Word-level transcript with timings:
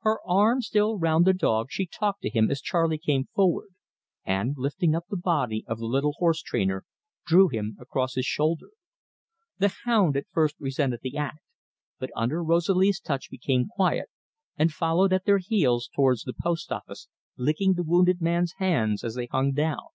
Her 0.00 0.20
arm 0.24 0.62
still 0.62 0.96
round 0.98 1.26
the 1.26 1.34
dog, 1.34 1.66
she 1.68 1.84
talked 1.84 2.22
to 2.22 2.30
him, 2.30 2.50
as 2.50 2.62
Charley 2.62 2.96
came 2.96 3.26
forward, 3.34 3.74
and, 4.24 4.54
lifting 4.56 4.94
up 4.94 5.04
the 5.10 5.18
body 5.18 5.66
of 5.68 5.78
the 5.80 5.84
little 5.84 6.14
horse 6.14 6.40
trainer, 6.40 6.86
drew 7.26 7.48
him 7.48 7.76
across 7.78 8.14
his 8.14 8.24
shoulder. 8.24 8.70
The 9.58 9.74
hound 9.84 10.16
at 10.16 10.28
first 10.32 10.56
resented 10.58 11.00
the 11.02 11.18
act, 11.18 11.40
but 11.98 12.08
under 12.16 12.42
Rosalie's 12.42 13.00
touch 13.00 13.28
became 13.28 13.66
quiet, 13.68 14.08
and 14.56 14.72
followed 14.72 15.12
at 15.12 15.26
their 15.26 15.40
heels 15.44 15.90
towards 15.94 16.22
the 16.22 16.32
post 16.32 16.72
office, 16.72 17.08
licking 17.36 17.74
the 17.74 17.82
wounded 17.82 18.22
man's 18.22 18.54
hands 18.56 19.04
as 19.04 19.14
they 19.14 19.26
hung 19.26 19.52
down. 19.52 19.88